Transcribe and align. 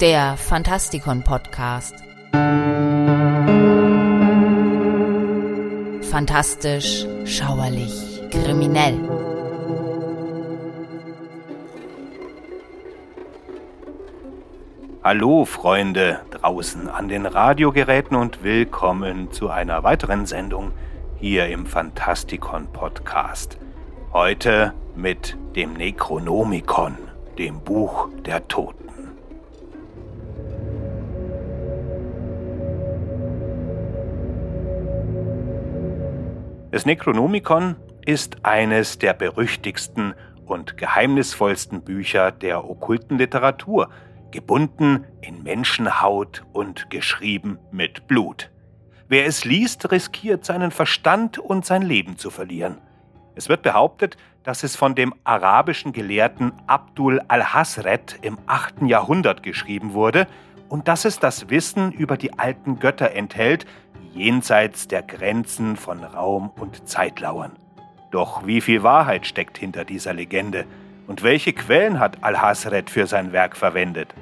Der 0.00 0.36
Fantastikon 0.36 1.22
Podcast. 1.22 1.94
Fantastisch, 6.10 7.06
schauerlich, 7.24 8.20
kriminell. 8.30 8.98
Hallo 15.04 15.44
Freunde 15.44 16.20
draußen 16.30 16.88
an 16.88 17.08
den 17.08 17.24
Radiogeräten 17.26 18.16
und 18.16 18.42
willkommen 18.42 19.30
zu 19.30 19.48
einer 19.48 19.84
weiteren 19.84 20.26
Sendung 20.26 20.72
hier 21.20 21.46
im 21.46 21.66
Fantastikon 21.66 22.66
Podcast. 22.72 23.58
Heute 24.12 24.74
mit 24.96 25.36
dem 25.54 25.74
Necronomicon, 25.74 26.98
dem 27.38 27.60
Buch 27.60 28.08
der 28.26 28.48
Toten. 28.48 28.83
Das 36.74 36.86
Necronomicon 36.86 37.76
ist 38.04 38.44
eines 38.44 38.98
der 38.98 39.14
berüchtigsten 39.14 40.12
und 40.44 40.76
geheimnisvollsten 40.76 41.82
Bücher 41.82 42.32
der 42.32 42.68
okkulten 42.68 43.16
Literatur, 43.16 43.90
gebunden 44.32 45.04
in 45.20 45.44
Menschenhaut 45.44 46.42
und 46.52 46.90
geschrieben 46.90 47.60
mit 47.70 48.08
Blut. 48.08 48.50
Wer 49.06 49.26
es 49.26 49.44
liest, 49.44 49.92
riskiert 49.92 50.44
seinen 50.44 50.72
Verstand 50.72 51.38
und 51.38 51.64
sein 51.64 51.82
Leben 51.82 52.18
zu 52.18 52.28
verlieren. 52.28 52.78
Es 53.36 53.48
wird 53.48 53.62
behauptet, 53.62 54.16
dass 54.42 54.64
es 54.64 54.74
von 54.74 54.96
dem 54.96 55.14
arabischen 55.22 55.92
Gelehrten 55.92 56.50
Abdul 56.66 57.20
al-Hasret 57.28 58.18
im 58.22 58.36
8. 58.46 58.82
Jahrhundert 58.82 59.44
geschrieben 59.44 59.92
wurde 59.92 60.26
und 60.68 60.88
dass 60.88 61.04
es 61.04 61.20
das 61.20 61.50
Wissen 61.50 61.92
über 61.92 62.16
die 62.16 62.36
alten 62.36 62.80
Götter 62.80 63.12
enthält, 63.12 63.64
jenseits 64.14 64.88
der 64.88 65.02
Grenzen 65.02 65.76
von 65.76 66.02
Raum 66.04 66.50
und 66.58 66.88
Zeit 66.88 67.20
lauern. 67.20 67.52
Doch 68.10 68.46
wie 68.46 68.60
viel 68.60 68.82
Wahrheit 68.82 69.26
steckt 69.26 69.58
hinter 69.58 69.84
dieser 69.84 70.14
Legende 70.14 70.66
und 71.06 71.22
welche 71.22 71.52
Quellen 71.52 71.98
hat 71.98 72.22
al-Hasret 72.22 72.88
für 72.88 73.06
sein 73.06 73.32
Werk 73.32 73.56
verwendet? 73.56 74.14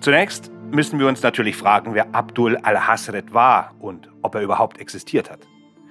Zunächst 0.00 0.50
müssen 0.70 0.98
wir 0.98 1.08
uns 1.08 1.22
natürlich 1.22 1.56
fragen, 1.56 1.94
wer 1.94 2.14
Abdul 2.14 2.56
al-Hasret 2.58 3.34
war 3.34 3.74
und 3.80 4.08
ob 4.22 4.34
er 4.34 4.42
überhaupt 4.42 4.78
existiert 4.78 5.30
hat. 5.30 5.40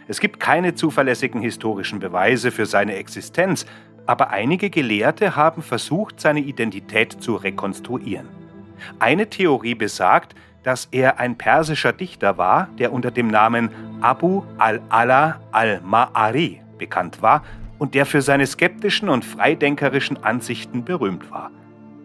Es 0.08 0.20
gibt 0.20 0.40
keine 0.40 0.74
zuverlässigen 0.74 1.42
historischen 1.42 2.00
Beweise 2.00 2.50
für 2.50 2.66
seine 2.66 2.96
Existenz, 2.96 3.68
aber 4.10 4.32
einige 4.32 4.72
Gelehrte 4.72 5.36
haben 5.36 5.62
versucht, 5.62 6.20
seine 6.20 6.40
Identität 6.40 7.22
zu 7.22 7.36
rekonstruieren. 7.36 8.28
Eine 8.98 9.30
Theorie 9.30 9.76
besagt, 9.76 10.34
dass 10.64 10.88
er 10.90 11.20
ein 11.20 11.38
persischer 11.38 11.94
Dichter 11.94 12.40
war, 12.40 12.70
der 12.80 12.92
unter 12.92 13.12
dem 13.12 13.28
Namen 13.28 13.70
Abu 14.02 14.42
al-Ala 14.58 15.40
al-Ma'ari 15.52 16.58
bekannt 16.80 17.22
war 17.22 17.44
und 17.78 17.94
der 17.94 18.08
für 18.08 18.24
seine 18.24 18.48
skeptischen 18.48 19.10
und 19.10 19.24
freidenkerischen 19.24 20.24
Ansichten 20.24 20.84
berühmt 20.84 21.30
war. 21.30 21.52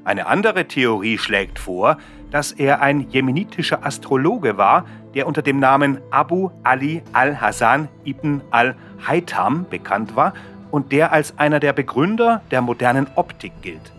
Eine 0.04 0.26
andere 0.26 0.66
Theorie 0.66 1.16
schlägt 1.16 1.58
vor, 1.58 1.96
dass 2.30 2.52
er 2.52 2.82
ein 2.82 3.08
jemenitischer 3.08 3.86
Astrologe 3.86 4.58
war, 4.58 4.84
der 5.14 5.26
unter 5.26 5.40
dem 5.40 5.58
Namen 5.58 6.02
Abu 6.10 6.50
Ali 6.64 7.02
al-Hasan 7.14 7.88
ibn 8.04 8.42
al-Haytham 8.50 9.64
bekannt 9.70 10.14
war 10.16 10.34
und 10.74 10.90
der 10.90 11.12
als 11.12 11.38
einer 11.38 11.60
der 11.60 11.72
Begründer 11.72 12.42
der 12.50 12.60
modernen 12.60 13.06
Optik 13.14 13.52
gilt. 13.62 13.92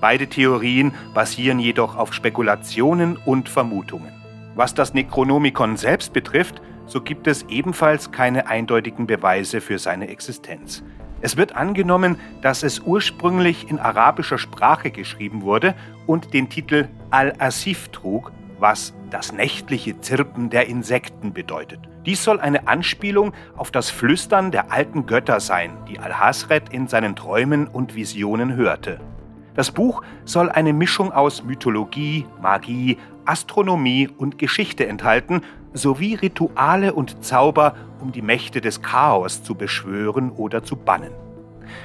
Beide 0.00 0.28
Theorien 0.28 0.94
basieren 1.12 1.58
jedoch 1.58 1.96
auf 1.96 2.14
Spekulationen 2.14 3.16
und 3.16 3.48
Vermutungen. 3.48 4.12
Was 4.54 4.72
das 4.72 4.94
Necronomicon 4.94 5.76
selbst 5.76 6.12
betrifft, 6.12 6.62
so 6.86 7.00
gibt 7.00 7.26
es 7.26 7.42
ebenfalls 7.48 8.12
keine 8.12 8.46
eindeutigen 8.46 9.08
Beweise 9.08 9.60
für 9.60 9.80
seine 9.80 10.06
Existenz. 10.06 10.84
Es 11.20 11.36
wird 11.36 11.56
angenommen, 11.56 12.16
dass 12.42 12.62
es 12.62 12.78
ursprünglich 12.78 13.68
in 13.68 13.80
arabischer 13.80 14.38
Sprache 14.38 14.92
geschrieben 14.92 15.42
wurde 15.42 15.74
und 16.06 16.32
den 16.32 16.48
Titel 16.48 16.86
Al-Asif 17.10 17.88
trug, 17.88 18.30
was 18.60 18.94
das 19.10 19.32
nächtliche 19.32 20.00
Zirpen 20.00 20.48
der 20.48 20.68
Insekten 20.68 21.32
bedeutet. 21.32 21.89
Dies 22.06 22.24
soll 22.24 22.40
eine 22.40 22.66
Anspielung 22.66 23.32
auf 23.56 23.70
das 23.70 23.90
Flüstern 23.90 24.50
der 24.50 24.72
alten 24.72 25.04
Götter 25.04 25.38
sein, 25.38 25.76
die 25.86 25.98
Al-Hasret 25.98 26.72
in 26.72 26.88
seinen 26.88 27.14
Träumen 27.14 27.68
und 27.68 27.94
Visionen 27.94 28.54
hörte. 28.54 29.00
Das 29.54 29.70
Buch 29.70 30.02
soll 30.24 30.48
eine 30.48 30.72
Mischung 30.72 31.12
aus 31.12 31.44
Mythologie, 31.44 32.26
Magie, 32.40 32.96
Astronomie 33.26 34.08
und 34.16 34.38
Geschichte 34.38 34.86
enthalten, 34.86 35.42
sowie 35.74 36.14
Rituale 36.14 36.94
und 36.94 37.22
Zauber, 37.22 37.74
um 38.00 38.12
die 38.12 38.22
Mächte 38.22 38.62
des 38.62 38.80
Chaos 38.80 39.42
zu 39.42 39.54
beschwören 39.54 40.30
oder 40.30 40.64
zu 40.64 40.76
bannen. 40.76 41.12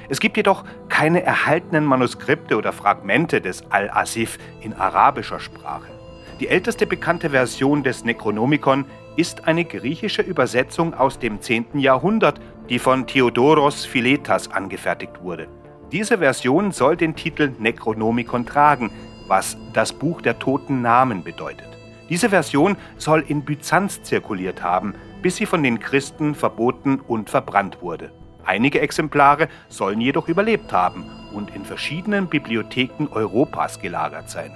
Es 0.08 0.22
gibt 0.22 0.38
jedoch 0.38 0.64
keine 0.88 1.24
erhaltenen 1.24 1.84
Manuskripte 1.84 2.58
oder 2.58 2.72
Fragmente 2.72 3.42
des 3.42 3.70
Al-Asif 3.70 4.38
in 4.62 4.74
arabischer 4.74 5.40
Sprache. 5.40 5.92
Die 6.40 6.48
älteste 6.48 6.88
bekannte 6.88 7.30
Version 7.30 7.84
des 7.84 8.04
Necronomicon 8.04 8.86
ist 9.16 9.48
eine 9.48 9.66
griechische 9.66 10.22
Übersetzung 10.22 10.94
aus 10.94 11.20
dem 11.20 11.42
10. 11.42 11.80
Jahrhundert, 11.80 12.40
die 12.70 12.80
von 12.80 13.08
Theodoros 13.08 13.86
Philetas 13.86 14.52
angefertigt 14.52 15.22
wurde. 15.22 15.48
Diese 15.92 16.18
Version 16.18 16.72
soll 16.72 16.98
den 16.98 17.16
Titel 17.16 17.54
Necronomicon 17.60 18.46
tragen, 18.46 18.92
was 19.28 19.58
das 19.74 19.94
Buch 19.94 20.22
der 20.22 20.40
toten 20.40 20.82
Namen 20.82 21.24
bedeutet. 21.24 21.68
Diese 22.10 22.30
Version 22.30 22.76
soll 22.98 23.24
in 23.28 23.44
Byzanz 23.44 24.04
zirkuliert 24.04 24.62
haben, 24.62 24.94
bis 25.22 25.38
sie 25.38 25.46
von 25.46 25.64
den 25.64 25.80
Christen 25.80 26.36
verboten 26.36 27.00
und 27.00 27.30
verbrannt 27.30 27.82
wurde. 27.82 28.12
Einige 28.44 28.80
Exemplare 28.80 29.48
sollen 29.70 30.02
jedoch 30.02 30.28
überlebt 30.28 30.72
haben 30.72 31.06
und 31.34 31.56
in 31.56 31.66
verschiedenen 31.66 32.28
Bibliotheken 32.28 33.08
Europas 33.12 33.80
gelagert 33.80 34.30
sein. 34.30 34.52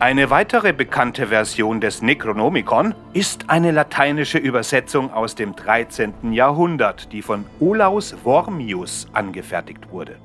Eine 0.00 0.28
weitere 0.28 0.72
bekannte 0.72 1.28
Version 1.28 1.80
des 1.80 2.02
Necronomicon 2.02 2.96
ist 3.12 3.48
eine 3.48 3.70
lateinische 3.70 4.38
Übersetzung 4.38 5.12
aus 5.12 5.36
dem 5.36 5.54
13. 5.54 6.32
Jahrhundert, 6.32 7.12
die 7.12 7.22
von 7.22 7.46
Olaus 7.60 8.16
Wormius 8.24 9.06
angefertigt 9.12 9.92
wurde. 9.92 10.16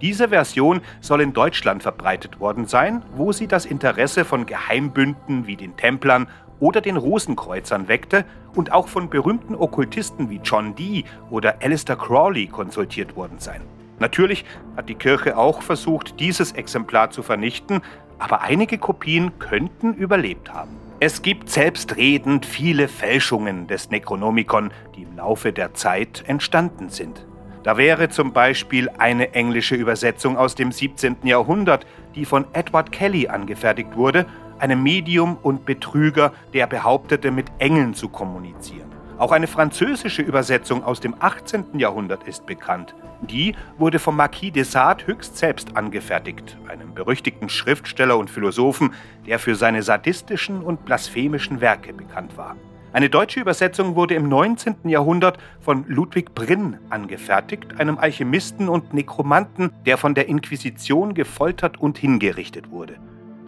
Diese 0.00 0.30
Version 0.30 0.80
soll 1.00 1.20
in 1.20 1.32
Deutschland 1.32 1.84
verbreitet 1.84 2.40
worden 2.40 2.66
sein, 2.66 3.04
wo 3.14 3.30
sie 3.30 3.46
das 3.46 3.64
Interesse 3.64 4.24
von 4.24 4.44
Geheimbünden 4.44 5.46
wie 5.46 5.56
den 5.56 5.76
Templern 5.76 6.26
oder 6.58 6.80
den 6.80 6.96
Rosenkreuzern 6.96 7.86
weckte 7.86 8.24
und 8.56 8.72
auch 8.72 8.88
von 8.88 9.08
berühmten 9.08 9.54
Okkultisten 9.54 10.30
wie 10.30 10.40
John 10.42 10.74
Dee 10.74 11.04
oder 11.30 11.58
Alistair 11.62 11.96
Crawley 11.96 12.48
konsultiert 12.48 13.14
worden 13.14 13.38
sein. 13.38 13.62
Natürlich 14.02 14.44
hat 14.76 14.88
die 14.88 14.96
Kirche 14.96 15.36
auch 15.36 15.62
versucht, 15.62 16.18
dieses 16.18 16.50
Exemplar 16.50 17.10
zu 17.10 17.22
vernichten, 17.22 17.82
aber 18.22 18.42
einige 18.42 18.78
Kopien 18.78 19.40
könnten 19.40 19.94
überlebt 19.94 20.54
haben. 20.54 20.76
Es 21.00 21.22
gibt 21.22 21.50
selbstredend 21.50 22.46
viele 22.46 22.86
Fälschungen 22.86 23.66
des 23.66 23.90
Necronomicon, 23.90 24.70
die 24.94 25.02
im 25.02 25.16
Laufe 25.16 25.52
der 25.52 25.74
Zeit 25.74 26.22
entstanden 26.28 26.88
sind. 26.88 27.26
Da 27.64 27.76
wäre 27.76 28.10
zum 28.10 28.32
Beispiel 28.32 28.88
eine 28.98 29.34
englische 29.34 29.74
Übersetzung 29.74 30.36
aus 30.36 30.54
dem 30.54 30.70
17. 30.70 31.16
Jahrhundert, 31.24 31.84
die 32.14 32.24
von 32.24 32.44
Edward 32.52 32.92
Kelly 32.92 33.26
angefertigt 33.26 33.96
wurde, 33.96 34.26
einem 34.60 34.84
Medium 34.84 35.36
und 35.42 35.66
Betrüger, 35.66 36.32
der 36.54 36.68
behauptete, 36.68 37.32
mit 37.32 37.46
Engeln 37.58 37.92
zu 37.92 38.08
kommunizieren. 38.08 38.91
Auch 39.22 39.30
eine 39.30 39.46
französische 39.46 40.20
Übersetzung 40.20 40.82
aus 40.82 40.98
dem 40.98 41.14
18. 41.16 41.78
Jahrhundert 41.78 42.24
ist 42.24 42.44
bekannt. 42.44 42.96
Die 43.20 43.54
wurde 43.78 44.00
vom 44.00 44.16
Marquis 44.16 44.52
de 44.52 44.64
Sade 44.64 45.06
höchst 45.06 45.38
selbst 45.38 45.76
angefertigt, 45.76 46.58
einem 46.66 46.92
berüchtigten 46.92 47.48
Schriftsteller 47.48 48.18
und 48.18 48.30
Philosophen, 48.30 48.94
der 49.24 49.38
für 49.38 49.54
seine 49.54 49.84
sadistischen 49.84 50.60
und 50.60 50.84
blasphemischen 50.84 51.60
Werke 51.60 51.92
bekannt 51.92 52.36
war. 52.36 52.56
Eine 52.92 53.10
deutsche 53.10 53.38
Übersetzung 53.38 53.94
wurde 53.94 54.16
im 54.16 54.28
19. 54.28 54.88
Jahrhundert 54.88 55.38
von 55.60 55.84
Ludwig 55.86 56.34
Brinn 56.34 56.78
angefertigt, 56.90 57.78
einem 57.78 57.98
Alchemisten 57.98 58.68
und 58.68 58.92
Nekromanten, 58.92 59.70
der 59.86 59.98
von 59.98 60.16
der 60.16 60.26
Inquisition 60.26 61.14
gefoltert 61.14 61.78
und 61.78 61.96
hingerichtet 61.96 62.72
wurde. 62.72 62.96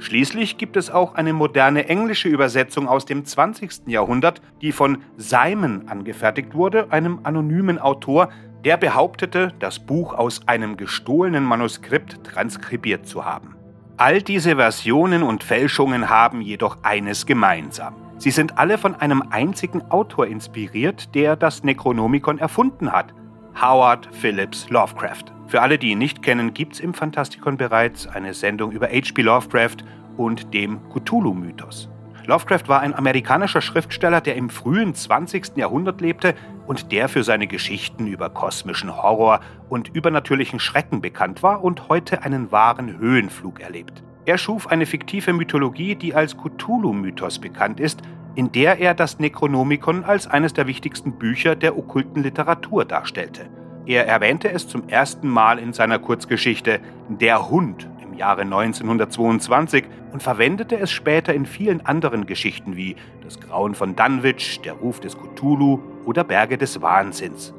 Schließlich 0.04 0.58
gibt 0.58 0.76
es 0.76 0.90
auch 0.90 1.14
eine 1.14 1.32
moderne 1.32 1.88
englische 1.88 2.28
Übersetzung 2.28 2.88
aus 2.88 3.06
dem 3.06 3.24
20. 3.24 3.86
Jahrhundert, 3.86 4.42
die 4.60 4.70
von 4.70 4.98
Simon 5.16 5.88
angefertigt 5.88 6.52
wurde, 6.52 6.92
einem 6.92 7.20
anonymen 7.22 7.78
Autor, 7.78 8.28
der 8.66 8.76
behauptete, 8.76 9.54
das 9.60 9.78
Buch 9.78 10.12
aus 10.12 10.46
einem 10.46 10.76
gestohlenen 10.76 11.42
Manuskript 11.42 12.22
transkribiert 12.22 13.06
zu 13.06 13.24
haben. 13.24 13.56
All 13.96 14.20
diese 14.20 14.56
Versionen 14.56 15.22
und 15.22 15.42
Fälschungen 15.42 16.10
haben 16.10 16.42
jedoch 16.42 16.76
eines 16.82 17.24
gemeinsam. 17.24 17.94
Sie 18.18 18.30
sind 18.30 18.58
alle 18.58 18.76
von 18.76 18.94
einem 18.96 19.22
einzigen 19.30 19.90
Autor 19.90 20.26
inspiriert, 20.26 21.14
der 21.14 21.34
das 21.34 21.64
Necronomicon 21.64 22.38
erfunden 22.38 22.92
hat. 22.92 23.14
Howard 23.60 24.08
Phillips 24.12 24.68
Lovecraft. 24.70 25.24
Für 25.46 25.62
alle, 25.62 25.78
die 25.78 25.90
ihn 25.90 25.98
nicht 25.98 26.22
kennen, 26.22 26.54
gibt 26.54 26.74
es 26.74 26.80
im 26.80 26.92
Fantastikon 26.92 27.56
bereits 27.56 28.06
eine 28.06 28.34
Sendung 28.34 28.72
über 28.72 28.88
H.P. 28.88 29.22
Lovecraft 29.22 29.76
und 30.16 30.52
dem 30.52 30.80
Cthulhu-Mythos. 30.90 31.88
Lovecraft 32.26 32.68
war 32.68 32.80
ein 32.80 32.94
amerikanischer 32.94 33.60
Schriftsteller, 33.60 34.20
der 34.20 34.36
im 34.36 34.50
frühen 34.50 34.94
20. 34.94 35.56
Jahrhundert 35.56 36.00
lebte 36.00 36.34
und 36.66 36.90
der 36.90 37.08
für 37.08 37.22
seine 37.22 37.46
Geschichten 37.46 38.06
über 38.06 38.30
kosmischen 38.30 38.96
Horror 38.96 39.40
und 39.68 39.94
übernatürlichen 39.94 40.58
Schrecken 40.58 41.00
bekannt 41.00 41.42
war 41.42 41.62
und 41.62 41.88
heute 41.88 42.22
einen 42.22 42.50
wahren 42.50 42.98
Höhenflug 42.98 43.60
erlebt. 43.60 44.02
Er 44.24 44.38
schuf 44.38 44.66
eine 44.66 44.86
fiktive 44.86 45.34
Mythologie, 45.34 45.94
die 45.94 46.14
als 46.14 46.36
Cthulhu-Mythos 46.36 47.38
bekannt 47.38 47.78
ist, 47.78 48.02
in 48.34 48.50
der 48.52 48.80
er 48.80 48.94
das 48.94 49.18
Necronomicon 49.18 50.04
als 50.04 50.26
eines 50.26 50.52
der 50.52 50.66
wichtigsten 50.66 51.12
Bücher 51.12 51.54
der 51.56 51.78
okkulten 51.78 52.22
Literatur 52.22 52.84
darstellte. 52.84 53.48
Er 53.86 54.06
erwähnte 54.06 54.50
es 54.50 54.66
zum 54.66 54.88
ersten 54.88 55.28
Mal 55.28 55.58
in 55.58 55.72
seiner 55.72 55.98
Kurzgeschichte 55.98 56.80
Der 57.08 57.50
Hund 57.50 57.88
im 58.02 58.14
Jahre 58.14 58.42
1922 58.42 59.84
und 60.12 60.22
verwendete 60.22 60.78
es 60.78 60.90
später 60.90 61.34
in 61.34 61.46
vielen 61.46 61.84
anderen 61.84 62.26
Geschichten 62.26 62.76
wie 62.76 62.96
Das 63.22 63.40
Grauen 63.40 63.74
von 63.74 63.94
Dunwich, 63.94 64.60
Der 64.64 64.72
Ruf 64.72 65.00
des 65.00 65.16
Cthulhu 65.16 65.80
oder 66.06 66.24
Berge 66.24 66.56
des 66.56 66.80
Wahnsinns. 66.80 67.54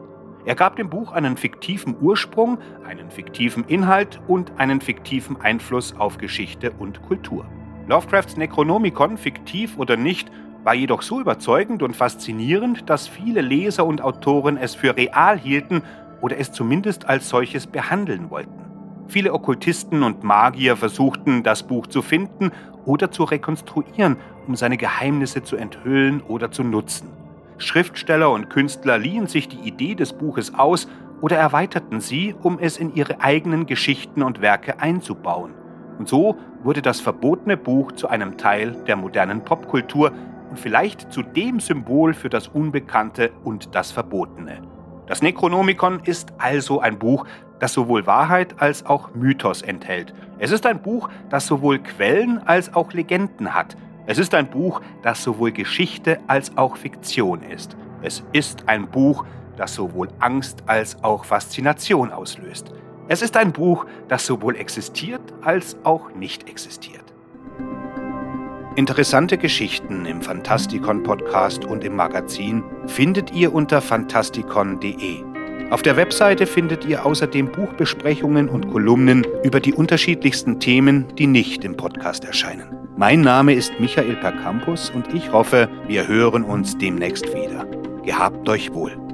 Er 0.46 0.56
gab 0.56 0.76
dem 0.76 0.90
Buch 0.90 1.12
einen 1.12 1.38
fiktiven 1.38 1.96
Ursprung, 2.00 2.60
einen 2.88 3.10
fiktiven 3.10 3.64
Inhalt 3.66 4.20
und 4.28 4.52
einen 4.58 4.80
fiktiven 4.80 5.42
Einfluss 5.42 5.96
auf 5.98 6.18
Geschichte 6.18 6.72
und 6.72 7.02
Kultur. 7.04 7.46
Lovecrafts 7.88 8.38
Necronomicon, 8.38 9.18
fiktiv 9.18 9.78
oder 9.78 9.96
nicht, 9.96 10.32
war 10.66 10.74
jedoch 10.74 11.04
so 11.04 11.22
überzeugend 11.22 11.84
und 11.84 11.96
faszinierend, 11.96 12.90
dass 12.90 13.08
viele 13.08 13.42
Leser 13.42 13.86
und 13.86 14.02
Autoren 14.02 14.58
es 14.58 14.74
für 14.74 14.98
real 14.98 15.38
hielten 15.38 15.84
oder 16.22 16.40
es 16.40 16.52
zumindest 16.52 17.08
als 17.08 17.30
solches 17.30 17.68
behandeln 17.68 18.32
wollten. 18.32 18.66
Viele 19.08 19.32
Okkultisten 19.32 20.02
und 20.02 20.24
Magier 20.24 20.76
versuchten, 20.76 21.44
das 21.44 21.62
Buch 21.68 21.86
zu 21.86 22.02
finden 22.02 22.52
oder 22.84 23.12
zu 23.12 23.26
rekonstruieren, 23.26 24.18
um 24.48 24.56
seine 24.56 24.78
Geheimnisse 24.78 25.44
zu 25.44 25.56
enthüllen 25.56 26.22
oder 26.22 26.50
zu 26.50 26.64
nutzen. 26.64 27.10
Schriftsteller 27.60 28.32
und 28.32 28.50
Künstler 28.50 28.98
liehen 28.98 29.28
sich 29.28 29.48
die 29.48 29.68
Idee 29.68 29.94
des 29.94 30.14
Buches 30.14 30.56
aus 30.56 30.88
oder 31.22 31.38
erweiterten 31.38 32.02
sie, 32.02 32.34
um 32.42 32.58
es 32.58 32.78
in 32.78 32.96
ihre 32.96 33.22
eigenen 33.22 33.68
Geschichten 33.68 34.24
und 34.24 34.42
Werke 34.42 34.80
einzubauen. 34.80 35.54
Und 36.00 36.10
so 36.10 36.38
wurde 36.64 36.82
das 36.82 37.02
verbotene 37.02 37.56
Buch 37.56 37.92
zu 37.92 38.08
einem 38.10 38.38
Teil 38.38 38.76
der 38.88 38.96
modernen 38.96 39.46
Popkultur 39.46 40.12
vielleicht 40.58 41.12
zu 41.12 41.22
dem 41.22 41.60
Symbol 41.60 42.14
für 42.14 42.30
das 42.30 42.48
Unbekannte 42.48 43.32
und 43.44 43.76
das 43.76 43.92
Verbotene. 43.92 44.62
Das 45.08 45.22
Necronomicon 45.22 46.00
ist 46.04 46.34
also 46.38 46.80
ein 46.80 46.98
Buch, 46.98 47.26
das 47.60 47.74
sowohl 47.74 48.08
Wahrheit 48.08 48.62
als 48.62 48.86
auch 48.86 49.14
Mythos 49.14 49.62
enthält. 49.62 50.14
Es 50.40 50.52
ist 50.52 50.66
ein 50.66 50.82
Buch, 50.82 51.10
das 51.30 51.46
sowohl 51.46 51.80
Quellen 51.80 52.40
als 52.40 52.74
auch 52.74 52.92
Legenden 52.94 53.54
hat. 53.54 53.78
Es 54.08 54.18
ist 54.18 54.34
ein 54.34 54.50
Buch, 54.50 54.82
das 55.04 55.24
sowohl 55.24 55.52
Geschichte 55.52 56.20
als 56.28 56.58
auch 56.58 56.78
Fiktion 56.78 57.42
ist. 57.42 57.78
Es 58.02 58.24
ist 58.34 58.68
ein 58.68 58.88
Buch, 58.88 59.26
das 59.58 59.76
sowohl 59.76 60.10
Angst 60.20 60.64
als 60.68 61.04
auch 61.04 61.26
Faszination 61.26 62.12
auslöst. 62.12 62.72
Es 63.08 63.22
ist 63.22 63.38
ein 63.38 63.54
Buch, 63.54 63.86
das 64.08 64.26
sowohl 64.26 64.56
existiert 64.56 65.22
als 65.42 65.78
auch 65.84 66.14
nicht 66.14 66.50
existiert. 66.50 67.05
Interessante 68.76 69.38
Geschichten 69.38 70.06
im 70.06 70.22
Fantastikon 70.22 71.02
Podcast 71.02 71.64
und 71.64 71.86
im 71.86 71.96
Magazin 71.96 72.62
findet 72.88 73.32
ihr 73.32 73.54
unter 73.54 73.80
fantastikon.de. 73.80 75.24
Auf 75.70 75.82
der 75.82 75.96
Webseite 75.96 76.46
findet 76.46 76.84
ihr 76.84 77.06
außerdem 77.06 77.54
Buchbesprechungen 77.54 78.50
und 78.50 78.70
Kolumnen 78.70 79.26
über 79.44 79.62
die 79.62 79.74
unterschiedlichsten 79.74 80.60
Themen, 80.60 81.06
die 81.16 81.28
nicht 81.28 81.64
im 81.64 81.78
Podcast 81.78 82.26
erscheinen. 82.26 82.68
Mein 82.98 83.22
Name 83.22 83.54
ist 83.54 83.80
Michael 83.80 84.18
Percampus 84.18 84.90
und 84.90 85.14
ich 85.14 85.32
hoffe, 85.32 85.70
wir 85.88 86.06
hören 86.10 86.44
uns 86.44 86.78
demnächst 86.78 87.34
wieder. 87.34 87.66
Gehabt 88.04 88.48
euch 88.50 88.74
wohl. 88.74 89.05